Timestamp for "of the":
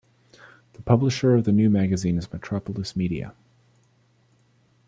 1.35-1.51